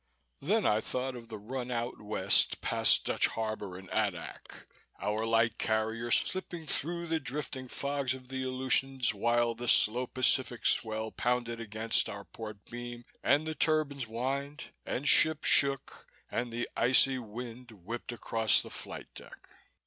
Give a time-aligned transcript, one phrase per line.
[0.39, 4.65] Then I thought of the run out west, past Dutch Harbor and Adak,
[4.99, 10.65] our light carrier slipping through the drifting fogs of the Aleutians, while the slow Pacific
[10.65, 16.67] swell pounded against our port beam and the turbines whined and ship shook and the
[16.75, 19.49] icy wind whipped across the flight deck.